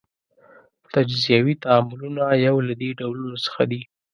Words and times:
تجزیوي 0.93 1.53
تعاملونه 1.63 2.23
یو 2.47 2.55
له 2.67 2.73
دې 2.81 2.89
ډولونو 2.99 3.37
څخه 3.45 3.61
دي. 3.71 3.81